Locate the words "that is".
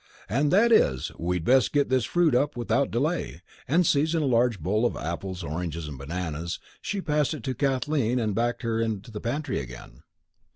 0.49-1.11